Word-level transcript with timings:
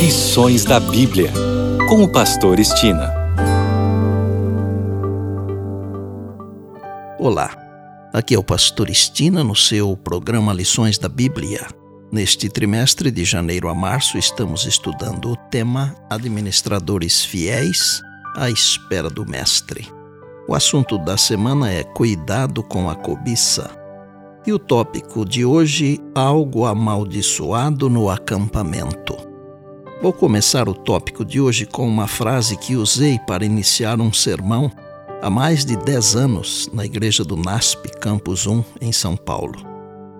Lições 0.00 0.64
da 0.64 0.80
Bíblia, 0.80 1.30
com 1.86 2.02
o 2.02 2.10
Pastor 2.10 2.58
Estina. 2.58 3.12
Olá, 7.18 7.54
aqui 8.10 8.34
é 8.34 8.38
o 8.38 8.42
Pastor 8.42 8.88
Estina 8.88 9.44
no 9.44 9.54
seu 9.54 9.94
programa 9.98 10.54
Lições 10.54 10.96
da 10.96 11.06
Bíblia. 11.06 11.66
Neste 12.10 12.48
trimestre 12.48 13.10
de 13.10 13.26
janeiro 13.26 13.68
a 13.68 13.74
março, 13.74 14.16
estamos 14.16 14.64
estudando 14.64 15.32
o 15.32 15.36
tema 15.36 15.94
Administradores 16.08 17.22
Fiéis 17.22 18.00
à 18.36 18.48
Espera 18.48 19.10
do 19.10 19.28
Mestre. 19.28 19.86
O 20.48 20.54
assunto 20.54 20.96
da 20.96 21.18
semana 21.18 21.70
é 21.70 21.84
Cuidado 21.84 22.62
com 22.62 22.88
a 22.88 22.94
Cobiça. 22.94 23.70
E 24.46 24.52
o 24.52 24.58
tópico 24.58 25.26
de 25.26 25.44
hoje, 25.44 26.00
algo 26.14 26.64
amaldiçoado 26.64 27.90
no 27.90 28.08
acampamento. 28.08 29.29
Vou 30.02 30.14
começar 30.14 30.66
o 30.66 30.72
tópico 30.72 31.26
de 31.26 31.42
hoje 31.42 31.66
com 31.66 31.86
uma 31.86 32.06
frase 32.06 32.56
que 32.56 32.74
usei 32.74 33.18
para 33.26 33.44
iniciar 33.44 34.00
um 34.00 34.10
sermão 34.10 34.72
há 35.20 35.28
mais 35.28 35.62
de 35.62 35.76
10 35.76 36.16
anos 36.16 36.70
na 36.72 36.86
igreja 36.86 37.22
do 37.22 37.36
NASP, 37.36 37.90
Campus 38.00 38.46
1, 38.46 38.64
em 38.80 38.92
São 38.92 39.14
Paulo. 39.14 39.60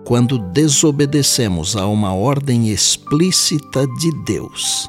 Quando 0.05 0.37
desobedecemos 0.37 1.75
a 1.75 1.87
uma 1.87 2.13
ordem 2.13 2.69
explícita 2.69 3.87
de 3.87 4.11
Deus, 4.23 4.87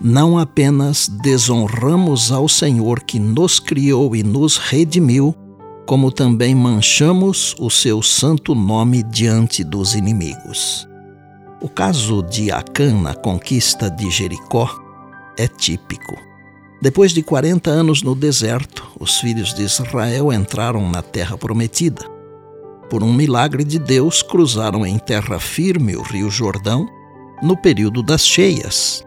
não 0.00 0.36
apenas 0.36 1.08
desonramos 1.22 2.32
ao 2.32 2.48
Senhor 2.48 3.04
que 3.04 3.20
nos 3.20 3.60
criou 3.60 4.16
e 4.16 4.24
nos 4.24 4.56
redimiu, 4.56 5.32
como 5.86 6.10
também 6.10 6.56
manchamos 6.56 7.54
o 7.60 7.70
seu 7.70 8.02
santo 8.02 8.52
nome 8.52 9.04
diante 9.04 9.62
dos 9.62 9.94
inimigos. 9.94 10.88
O 11.64 11.68
caso 11.70 12.22
de 12.22 12.52
Acã 12.52 12.92
na 12.92 13.14
conquista 13.14 13.90
de 13.90 14.10
Jericó 14.10 14.68
é 15.38 15.48
típico. 15.48 16.14
Depois 16.82 17.10
de 17.10 17.22
40 17.22 17.70
anos 17.70 18.02
no 18.02 18.14
deserto, 18.14 18.86
os 19.00 19.18
filhos 19.18 19.54
de 19.54 19.62
Israel 19.62 20.30
entraram 20.30 20.86
na 20.90 21.00
terra 21.00 21.38
prometida. 21.38 22.04
Por 22.90 23.02
um 23.02 23.10
milagre 23.10 23.64
de 23.64 23.78
Deus, 23.78 24.22
cruzaram 24.22 24.84
em 24.84 24.98
terra 24.98 25.40
firme 25.40 25.96
o 25.96 26.02
rio 26.02 26.30
Jordão 26.30 26.86
no 27.42 27.56
período 27.56 28.02
das 28.02 28.26
cheias. 28.26 29.02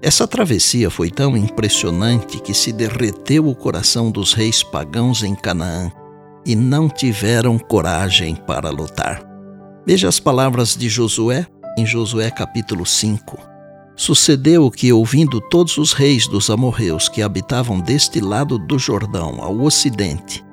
Essa 0.00 0.28
travessia 0.28 0.88
foi 0.88 1.10
tão 1.10 1.36
impressionante 1.36 2.38
que 2.38 2.54
se 2.54 2.70
derreteu 2.70 3.48
o 3.48 3.54
coração 3.56 4.12
dos 4.12 4.32
reis 4.32 4.62
pagãos 4.62 5.24
em 5.24 5.34
Canaã 5.34 5.90
e 6.44 6.54
não 6.54 6.88
tiveram 6.88 7.58
coragem 7.58 8.36
para 8.36 8.70
lutar. 8.70 9.26
Veja 9.84 10.08
as 10.08 10.20
palavras 10.20 10.76
de 10.76 10.88
Josué 10.88 11.48
em 11.76 11.84
Josué 11.84 12.30
capítulo 12.30 12.86
5. 12.86 13.38
Sucedeu 13.94 14.70
que, 14.70 14.92
ouvindo 14.92 15.40
todos 15.40 15.76
os 15.78 15.92
reis 15.92 16.26
dos 16.26 16.48
amorreus 16.48 17.08
que 17.08 17.22
habitavam 17.22 17.80
deste 17.80 18.20
lado 18.20 18.58
do 18.58 18.78
Jordão, 18.78 19.38
ao 19.40 19.60
ocidente, 19.62 20.44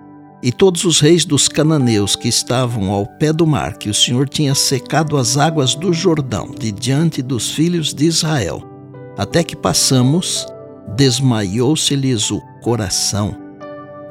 e 0.42 0.52
todos 0.52 0.84
os 0.84 1.00
reis 1.00 1.24
dos 1.24 1.48
cananeus 1.48 2.16
que 2.16 2.28
estavam 2.28 2.92
ao 2.92 3.06
pé 3.06 3.32
do 3.32 3.48
mar, 3.48 3.78
que 3.78 3.90
o 3.90 3.94
Senhor 3.94 4.28
tinha 4.28 4.54
secado 4.54 5.18
as 5.18 5.38
águas 5.38 5.76
do 5.76 5.94
Jordão 5.94 6.52
de 6.52 6.72
diante 6.72 7.22
dos 7.22 7.52
filhos 7.52 7.94
de 7.94 8.06
Israel, 8.06 8.62
até 9.18 9.44
que 9.44 9.56
passamos, 9.56 10.46
desmaiou-se-lhes 10.96 12.32
o 12.32 12.42
coração 12.62 13.38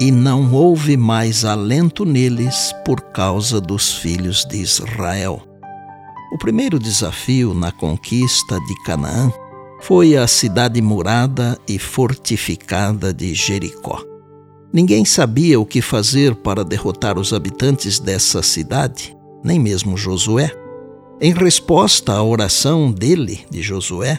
e 0.00 0.10
não 0.10 0.52
houve 0.52 0.96
mais 0.96 1.44
alento 1.44 2.04
neles 2.04 2.74
por 2.84 3.00
causa 3.00 3.60
dos 3.60 3.94
filhos 3.94 4.44
de 4.44 4.56
Israel. 4.56 5.51
O 6.32 6.38
primeiro 6.38 6.78
desafio 6.78 7.52
na 7.52 7.70
conquista 7.70 8.58
de 8.58 8.74
Canaã 8.84 9.30
foi 9.82 10.16
a 10.16 10.26
cidade 10.26 10.80
murada 10.80 11.58
e 11.68 11.78
fortificada 11.78 13.12
de 13.12 13.34
Jericó. 13.34 14.02
Ninguém 14.72 15.04
sabia 15.04 15.60
o 15.60 15.66
que 15.66 15.82
fazer 15.82 16.34
para 16.34 16.64
derrotar 16.64 17.18
os 17.18 17.34
habitantes 17.34 17.98
dessa 17.98 18.42
cidade, 18.42 19.14
nem 19.44 19.60
mesmo 19.60 19.94
Josué. 19.94 20.50
Em 21.20 21.34
resposta 21.34 22.14
à 22.14 22.22
oração 22.22 22.90
dele, 22.90 23.40
de 23.50 23.60
Josué, 23.60 24.18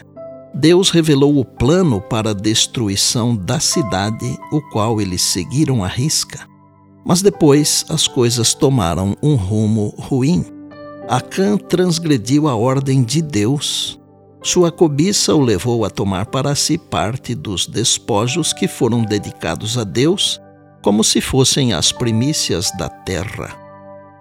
Deus 0.54 0.90
revelou 0.90 1.36
o 1.36 1.44
plano 1.44 2.00
para 2.00 2.30
a 2.30 2.34
destruição 2.34 3.34
da 3.34 3.58
cidade, 3.58 4.38
o 4.52 4.60
qual 4.70 5.00
eles 5.00 5.20
seguiram 5.20 5.82
à 5.82 5.88
risca. 5.88 6.46
Mas 7.04 7.22
depois 7.22 7.84
as 7.88 8.06
coisas 8.06 8.54
tomaram 8.54 9.16
um 9.20 9.34
rumo 9.34 9.92
ruim. 9.98 10.53
Acã 11.08 11.58
transgrediu 11.58 12.48
a 12.48 12.54
ordem 12.54 13.02
de 13.02 13.20
Deus. 13.20 14.00
Sua 14.42 14.72
cobiça 14.72 15.34
o 15.34 15.40
levou 15.40 15.84
a 15.84 15.90
tomar 15.90 16.26
para 16.26 16.54
si 16.54 16.78
parte 16.78 17.34
dos 17.34 17.66
despojos 17.66 18.54
que 18.54 18.66
foram 18.66 19.04
dedicados 19.04 19.76
a 19.76 19.84
Deus, 19.84 20.40
como 20.82 21.04
se 21.04 21.20
fossem 21.20 21.74
as 21.74 21.92
primícias 21.92 22.70
da 22.78 22.88
terra. 22.88 23.54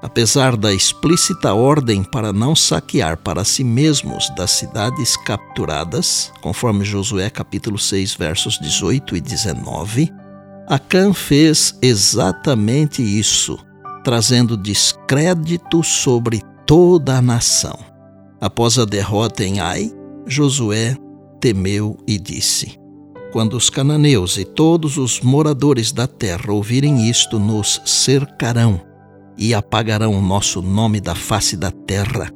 Apesar 0.02 0.58
da 0.58 0.74
explícita 0.74 1.54
ordem 1.54 2.04
para 2.04 2.34
não 2.34 2.54
saquear 2.54 3.16
para 3.16 3.46
si 3.46 3.64
mesmos 3.64 4.30
das 4.36 4.52
cidades 4.52 5.16
capturadas, 5.16 6.34
conforme 6.42 6.84
Josué 6.84 7.30
capítulo 7.30 7.80
6, 7.80 8.14
versos 8.16 8.60
18 8.60 9.16
e 9.16 9.22
19, 9.22 10.12
Acã 10.68 11.14
fez 11.14 11.78
exatamente 11.82 13.02
isso, 13.02 13.58
trazendo 14.04 14.58
descrédito 14.58 15.82
sobre 15.82 16.44
toda 16.66 17.18
a 17.18 17.22
nação. 17.22 17.78
Após 18.40 18.78
a 18.78 18.86
derrota 18.86 19.44
em 19.44 19.60
Ai, 19.60 19.92
Josué 20.26 20.98
temeu 21.40 21.98
e 22.08 22.18
disse: 22.20 22.80
Quando 23.32 23.56
os 23.56 23.70
cananeus 23.70 24.38
e 24.38 24.46
todos 24.46 24.98
os 24.98 25.22
moradores 25.22 25.92
da 25.92 26.08
terra 26.08 26.52
ouvirem 26.52 27.10
isto, 27.10 27.40
nos 27.40 27.82
cercarão 27.86 28.82
e 29.38 29.54
apagarão 29.54 30.14
o 30.14 30.22
nosso 30.22 30.62
nome 30.62 31.00
da 31.00 31.16
face 31.16 31.58
da 31.58 31.72
terra. 31.72 32.32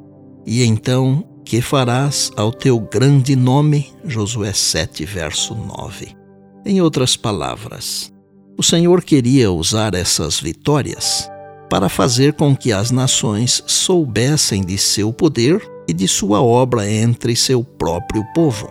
E 0.46 0.64
então, 0.64 1.24
que 1.44 1.60
farás 1.60 2.30
ao 2.36 2.52
teu 2.52 2.80
grande 2.80 3.36
nome? 3.36 3.90
Josué 4.04 4.52
7, 4.52 5.04
verso 5.04 5.54
9. 5.54 6.16
Em 6.64 6.80
outras 6.80 7.16
palavras, 7.16 8.12
o 8.56 8.62
Senhor 8.62 9.02
queria 9.02 9.50
usar 9.50 9.94
essas 9.94 10.40
vitórias 10.40 11.30
para 11.68 11.88
fazer 11.88 12.32
com 12.32 12.56
que 12.56 12.72
as 12.72 12.90
nações 12.90 13.62
soubessem 13.66 14.64
de 14.64 14.78
seu 14.78 15.12
poder 15.12 15.60
e 15.86 15.92
de 15.92 16.08
sua 16.08 16.40
obra 16.42 16.90
entre 16.90 17.34
seu 17.36 17.62
próprio 17.62 18.24
povo. 18.34 18.70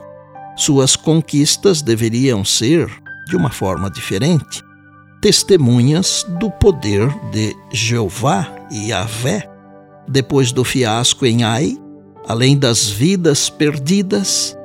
Suas 0.55 0.95
conquistas 0.95 1.81
deveriam 1.81 2.43
ser 2.43 2.89
de 3.27 3.35
uma 3.35 3.51
forma 3.51 3.91
diferente, 3.91 4.63
testemunhas 5.21 6.25
do 6.39 6.49
poder 6.49 7.07
de 7.31 7.55
Jeová 7.71 8.47
e 8.71 8.89
Yahvé. 8.89 9.47
Depois 10.07 10.51
do 10.51 10.63
fiasco 10.63 11.25
em 11.25 11.43
Ai, 11.43 11.77
além 12.27 12.57
das 12.57 12.89
vidas 12.89 13.49
perdidas, 13.49 14.57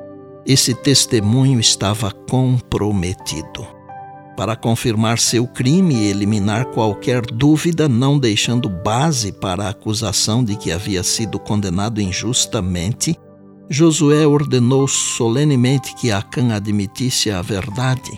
esse 0.45 0.73
testemunho 0.73 1.59
estava 1.59 2.11
comprometido. 2.11 3.82
Para 4.35 4.55
confirmar 4.55 5.19
seu 5.19 5.47
crime 5.47 5.95
e 5.95 6.07
eliminar 6.09 6.65
qualquer 6.65 7.21
dúvida, 7.21 7.87
não 7.87 8.17
deixando 8.17 8.67
base 8.67 9.31
para 9.31 9.65
a 9.65 9.69
acusação 9.69 10.43
de 10.43 10.55
que 10.55 10.71
havia 10.71 11.03
sido 11.03 11.39
condenado 11.39 12.01
injustamente, 12.01 13.15
Josué 13.69 14.25
ordenou 14.25 14.87
solenemente 14.87 15.95
que 15.95 16.11
Acã 16.11 16.53
admitisse 16.53 17.29
a 17.31 17.41
verdade 17.41 18.11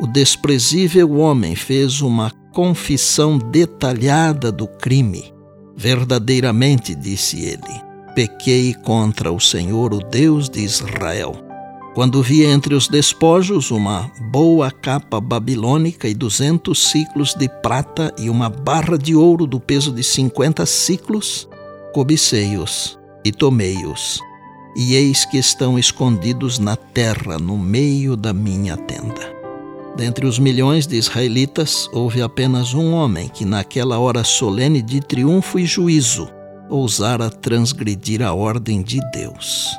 o 0.00 0.06
desprezível 0.06 1.18
homem 1.18 1.56
fez 1.56 2.00
uma 2.00 2.30
confissão 2.52 3.36
detalhada 3.36 4.52
do 4.52 4.68
crime. 4.68 5.34
Verdadeiramente, 5.76 6.94
disse 6.94 7.44
ele, 7.44 7.82
pequei 8.14 8.74
contra 8.74 9.32
o 9.32 9.40
Senhor, 9.40 9.92
o 9.92 9.98
Deus 9.98 10.48
de 10.48 10.60
Israel. 10.60 11.47
Quando 11.98 12.22
vi 12.22 12.44
entre 12.44 12.76
os 12.76 12.86
despojos 12.86 13.72
uma 13.72 14.08
boa 14.30 14.70
capa 14.70 15.20
babilônica 15.20 16.06
e 16.06 16.14
duzentos 16.14 16.92
ciclos 16.92 17.34
de 17.34 17.48
prata 17.60 18.14
e 18.16 18.30
uma 18.30 18.48
barra 18.48 18.96
de 18.96 19.16
ouro 19.16 19.48
do 19.48 19.58
peso 19.58 19.90
de 19.90 20.04
cinquenta 20.04 20.64
ciclos, 20.64 21.48
cobicei-os 21.92 22.96
e 23.24 23.32
tomei-os, 23.32 24.20
e 24.76 24.94
eis 24.94 25.24
que 25.24 25.38
estão 25.38 25.76
escondidos 25.76 26.60
na 26.60 26.76
terra, 26.76 27.36
no 27.36 27.58
meio 27.58 28.16
da 28.16 28.32
minha 28.32 28.76
tenda. 28.76 29.34
Dentre 29.96 30.24
os 30.24 30.38
milhões 30.38 30.86
de 30.86 30.94
israelitas, 30.94 31.90
houve 31.92 32.22
apenas 32.22 32.74
um 32.74 32.92
homem 32.92 33.28
que, 33.28 33.44
naquela 33.44 33.98
hora 33.98 34.22
solene 34.22 34.82
de 34.82 35.00
triunfo 35.00 35.58
e 35.58 35.66
juízo, 35.66 36.28
ousara 36.70 37.28
transgredir 37.28 38.22
a 38.22 38.32
ordem 38.32 38.82
de 38.82 39.00
Deus. 39.10 39.76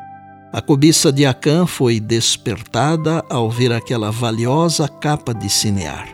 A 0.51 0.61
cobiça 0.63 1.11
de 1.11 1.27
Acã 1.27 1.67
foi 1.67 1.99
despertada 1.99 3.23
ao 3.29 3.51
ver 3.51 3.71
aquela 3.71 4.09
valiosa 4.09 4.87
capa 4.87 5.31
de 5.31 5.47
Cinear. 5.47 6.09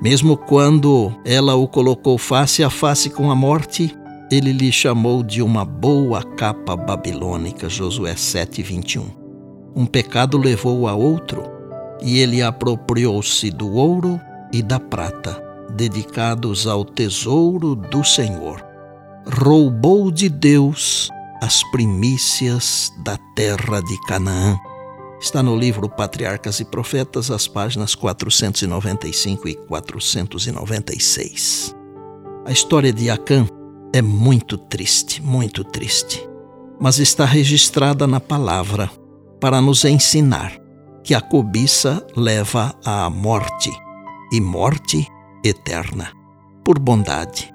Mesmo 0.00 0.34
quando 0.34 1.12
ela 1.26 1.54
o 1.56 1.68
colocou 1.68 2.16
face 2.16 2.64
a 2.64 2.70
face 2.70 3.10
com 3.10 3.30
a 3.30 3.34
morte, 3.34 3.94
ele 4.32 4.50
lhe 4.50 4.72
chamou 4.72 5.22
de 5.22 5.42
uma 5.42 5.62
boa 5.62 6.22
capa 6.22 6.74
babilônica, 6.74 7.68
Josué 7.68 8.16
7, 8.16 8.62
21. 8.62 9.04
um 9.74 9.84
pecado 9.84 10.38
levou 10.38 10.88
a 10.88 10.94
outro, 10.94 11.42
e 12.00 12.18
ele 12.18 12.40
apropriou-se 12.42 13.50
do 13.50 13.74
ouro 13.74 14.18
e 14.54 14.62
da 14.62 14.80
prata, 14.80 15.38
dedicados 15.76 16.66
ao 16.66 16.82
tesouro 16.82 17.76
do 17.76 18.02
Senhor. 18.02 18.64
Roubou 19.26 20.10
de 20.10 20.30
Deus 20.30 21.10
as 21.46 21.62
primícias 21.70 22.92
da 22.98 23.16
terra 23.36 23.80
de 23.80 23.96
Canaã. 24.02 24.58
Está 25.20 25.44
no 25.44 25.56
livro 25.56 25.88
Patriarcas 25.88 26.58
e 26.58 26.64
Profetas, 26.64 27.30
as 27.30 27.46
páginas 27.46 27.94
495 27.94 29.48
e 29.48 29.54
496. 29.54 31.72
A 32.44 32.50
história 32.50 32.92
de 32.92 33.08
Acã 33.08 33.46
é 33.94 34.02
muito 34.02 34.58
triste, 34.58 35.22
muito 35.22 35.62
triste, 35.62 36.28
mas 36.80 36.98
está 36.98 37.24
registrada 37.24 38.08
na 38.08 38.18
palavra 38.18 38.90
para 39.40 39.60
nos 39.60 39.84
ensinar 39.84 40.60
que 41.04 41.14
a 41.14 41.20
cobiça 41.20 42.04
leva 42.16 42.74
à 42.84 43.08
morte 43.08 43.70
e 44.32 44.40
morte 44.40 45.06
eterna. 45.44 46.10
Por 46.64 46.80
bondade, 46.80 47.54